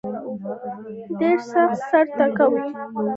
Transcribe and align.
ډېر 1.19 1.37
سخت 1.51 1.79
سر 1.89 2.05
ټکاوه. 2.17 2.61